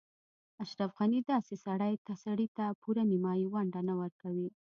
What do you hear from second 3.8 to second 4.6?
نه ورکوي.